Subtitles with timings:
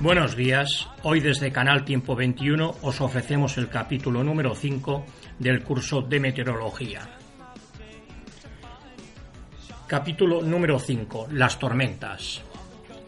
[0.00, 0.86] Buenos días.
[1.02, 5.04] Hoy desde Canal Tiempo 21 os ofrecemos el capítulo número 5
[5.40, 7.00] del curso de meteorología.
[9.88, 11.30] Capítulo número 5.
[11.32, 12.42] Las tormentas.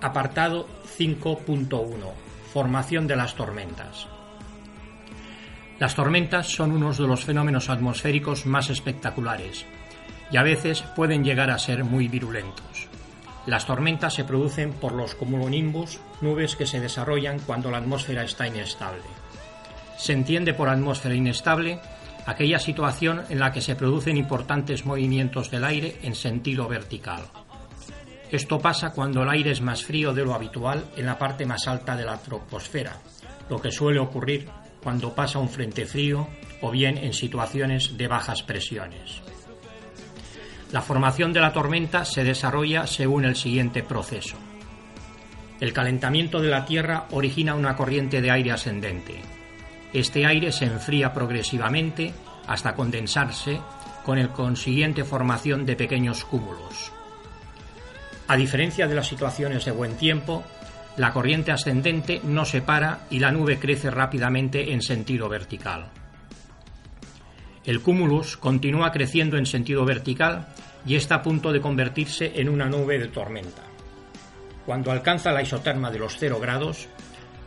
[0.00, 2.12] Apartado 5.1.
[2.52, 4.06] Formación de las tormentas.
[5.80, 9.66] Las tormentas son unos de los fenómenos atmosféricos más espectaculares
[10.30, 12.75] y a veces pueden llegar a ser muy virulentos.
[13.46, 18.46] Las tormentas se producen por los cumulonimbus, nubes que se desarrollan cuando la atmósfera está
[18.46, 19.02] inestable.
[19.96, 21.80] Se entiende por atmósfera inestable
[22.26, 27.22] aquella situación en la que se producen importantes movimientos del aire en sentido vertical.
[28.32, 31.68] Esto pasa cuando el aire es más frío de lo habitual en la parte más
[31.68, 32.96] alta de la troposfera,
[33.48, 34.48] lo que suele ocurrir
[34.82, 36.26] cuando pasa un frente frío
[36.60, 39.22] o bien en situaciones de bajas presiones.
[40.72, 44.36] La formación de la tormenta se desarrolla según el siguiente proceso.
[45.60, 49.20] El calentamiento de la Tierra origina una corriente de aire ascendente.
[49.92, 52.12] Este aire se enfría progresivamente
[52.46, 53.60] hasta condensarse
[54.04, 56.92] con el consiguiente formación de pequeños cúmulos.
[58.28, 60.44] A diferencia de las situaciones de buen tiempo,
[60.96, 65.90] la corriente ascendente no se para y la nube crece rápidamente en sentido vertical.
[67.66, 70.46] El cúmulus continúa creciendo en sentido vertical
[70.86, 73.62] y está a punto de convertirse en una nube de tormenta.
[74.64, 76.86] Cuando alcanza la isoterma de los 0 grados,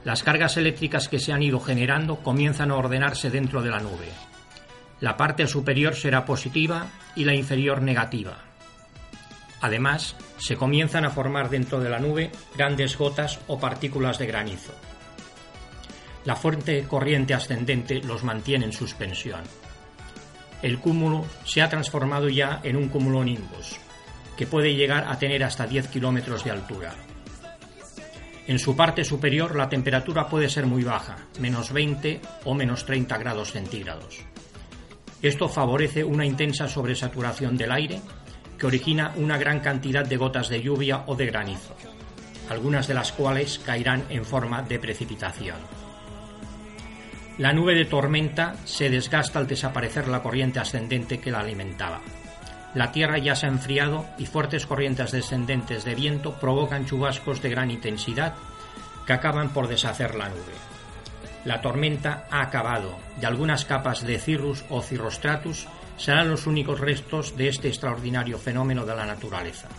[0.04, 4.10] las cargas eléctricas que se han ido generando comienzan a ordenarse dentro de la nube.
[5.00, 8.40] La parte superior será positiva y la inferior negativa.
[9.62, 14.74] Además, se comienzan a formar dentro de la nube grandes gotas o partículas de granizo.
[16.26, 19.44] La fuerte corriente ascendente los mantiene en suspensión
[20.62, 23.80] el cúmulo se ha transformado ya en un cumulonimbus,
[24.38, 26.94] que puede llegar a tener hasta 10 kilómetros de altura.
[28.48, 33.18] En su parte superior la temperatura puede ser muy baja, menos 20 o menos 30
[33.18, 34.20] grados centígrados.
[35.22, 38.02] Esto favorece una intensa sobresaturación del aire
[38.58, 41.76] que origina una gran cantidad de gotas de lluvia o de granizo,
[42.50, 45.79] algunas de las cuales caerán en forma de precipitación.
[47.40, 52.02] La nube de tormenta se desgasta al desaparecer la corriente ascendente que la alimentaba.
[52.76, 57.50] La Tierra ya se ha enfriado y fuertes corrientes descendentes de viento provocan chubascos de
[57.50, 58.34] gran intensidad
[59.08, 60.52] que acaban por deshacer la nube.
[61.46, 67.38] La tormenta ha acabado y algunas capas de cirrus o cirrostratus serán los únicos restos
[67.38, 69.70] de este extraordinario fenómeno de la naturaleza.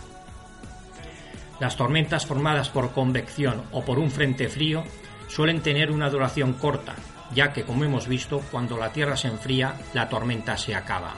[1.59, 4.83] Las tormentas formadas por convección o por un frente frío
[5.27, 6.95] suelen tener una duración corta,
[7.33, 11.13] ya que, como hemos visto, cuando la Tierra se enfría, la tormenta se acaba.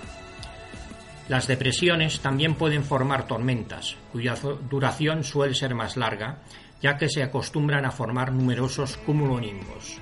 [1.30, 4.36] Las depresiones también pueden formar tormentas, cuya
[4.70, 6.40] duración suele ser más larga,
[6.82, 10.00] ya que se acostumbran a formar numerosos cumulonimbos.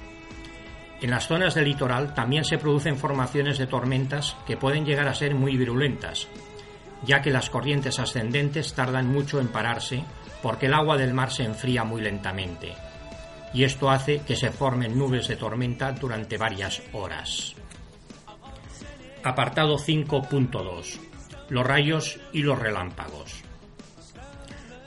[1.00, 5.16] En las zonas del litoral también se producen formaciones de tormentas que pueden llegar a
[5.16, 6.28] ser muy virulentas,
[7.04, 10.04] ya que las corrientes ascendentes tardan mucho en pararse
[10.44, 12.74] porque el agua del mar se enfría muy lentamente
[13.54, 17.56] y esto hace que se formen nubes de tormenta durante varias horas.
[19.24, 21.00] Apartado 5.2.
[21.50, 23.44] Los rayos y los relámpagos.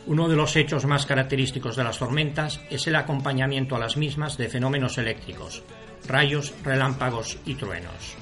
[0.06, 4.36] Uno de los hechos más característicos de las tormentas es el acompañamiento a las mismas
[4.36, 5.62] de fenómenos eléctricos,
[6.06, 8.16] rayos, relámpagos y truenos.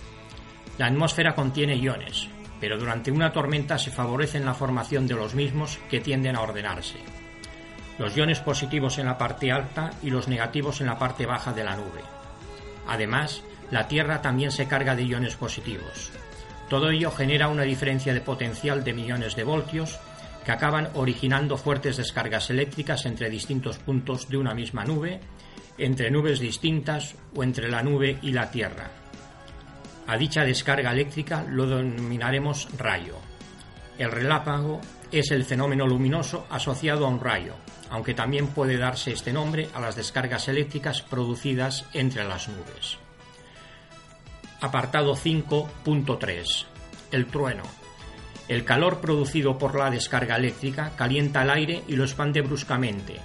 [0.78, 2.28] La atmósfera contiene iones,
[2.60, 7.21] pero durante una tormenta se favorecen la formación de los mismos que tienden a ordenarse
[7.98, 11.64] los iones positivos en la parte alta y los negativos en la parte baja de
[11.64, 12.02] la nube.
[12.88, 16.10] Además, la Tierra también se carga de iones positivos.
[16.68, 19.98] Todo ello genera una diferencia de potencial de millones de voltios
[20.44, 25.20] que acaban originando fuertes descargas eléctricas entre distintos puntos de una misma nube,
[25.78, 28.90] entre nubes distintas o entre la nube y la Tierra.
[30.06, 33.16] A dicha descarga eléctrica lo denominaremos rayo.
[33.98, 34.80] El relámpago
[35.12, 37.54] es el fenómeno luminoso asociado a un rayo,
[37.90, 42.98] aunque también puede darse este nombre a las descargas eléctricas producidas entre las nubes.
[44.60, 46.64] Apartado 5.3.
[47.10, 47.64] El trueno.
[48.48, 53.16] El calor producido por la descarga eléctrica calienta el aire y lo expande bruscamente,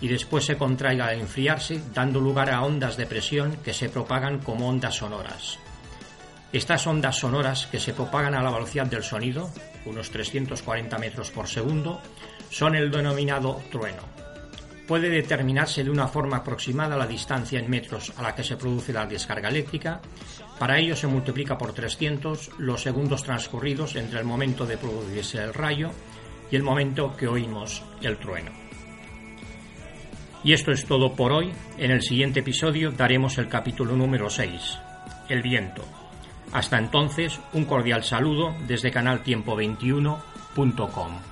[0.00, 4.38] y después se contrae al enfriarse, dando lugar a ondas de presión que se propagan
[4.38, 5.58] como ondas sonoras.
[6.52, 9.50] Estas ondas sonoras que se propagan a la velocidad del sonido,
[9.84, 12.00] unos 340 metros por segundo,
[12.50, 14.02] son el denominado trueno.
[14.88, 18.92] Puede determinarse de una forma aproximada la distancia en metros a la que se produce
[18.92, 20.00] la descarga eléctrica.
[20.58, 25.54] Para ello se multiplica por 300 los segundos transcurridos entre el momento de producirse el
[25.54, 25.92] rayo
[26.50, 28.50] y el momento que oímos el trueno.
[30.42, 31.52] Y esto es todo por hoy.
[31.78, 34.78] En el siguiente episodio daremos el capítulo número 6,
[35.28, 35.99] El viento.
[36.52, 41.29] Hasta entonces, un cordial saludo desde canaltiempo21.com.